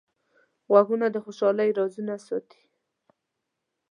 [0.69, 2.61] غوږونه د خوشحالۍ رازونه ساتي